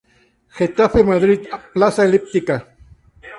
Getafe-Madrid 0.59 1.41
plaza 1.75 2.01
elíptica 2.09 2.59